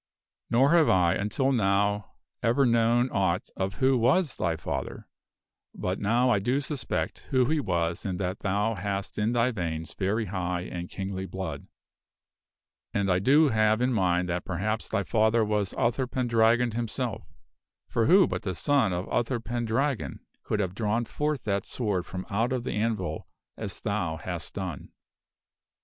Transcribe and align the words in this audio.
"Nor 0.49 0.71
have 0.71 0.89
I 0.89 1.13
until 1.13 1.51
now 1.51 2.13
ever 2.41 2.65
known 2.65 3.07
aught 3.11 3.49
of 3.55 3.75
who 3.75 3.95
was 3.99 4.33
thy 4.37 4.55
father; 4.55 5.07
but 5.75 5.99
now 5.99 6.31
I 6.31 6.39
do 6.39 6.59
suspect 6.59 7.27
who 7.29 7.45
he 7.45 7.59
was 7.59 8.03
and 8.03 8.19
that 8.19 8.39
thou 8.39 8.73
hast 8.73 9.19
in 9.19 9.33
thy 9.33 9.51
veins 9.51 9.93
very 9.93 10.25
high 10.25 10.61
and 10.61 10.89
kingly 10.89 11.27
blood. 11.27 11.67
And 12.95 13.11
I 13.11 13.19
do 13.19 13.49
have 13.49 13.79
in 13.79 13.93
mind 13.93 14.27
that 14.29 14.43
perhaps 14.43 14.89
thy 14.89 15.03
father 15.03 15.45
was 15.45 15.75
Uther 15.77 16.07
Pendragon 16.07 16.71
himself. 16.71 17.27
For 17.87 18.07
who 18.07 18.25
but 18.25 18.41
the 18.41 18.55
son 18.55 18.91
of 18.93 19.05
Uther 19.13 19.39
Pendragon 19.39 20.21
could 20.41 20.59
have 20.59 20.73
drawn 20.73 21.05
forth 21.05 21.43
that 21.43 21.63
sword 21.63 22.07
from 22.07 22.25
out 22.31 22.51
of 22.51 22.63
the 22.63 22.73
anvil 22.73 23.27
as 23.55 23.79
thou 23.81 24.17
hast 24.17 24.55
done 24.55 24.93